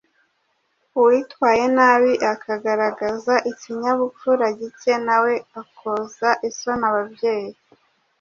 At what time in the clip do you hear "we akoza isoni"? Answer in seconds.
5.23-6.85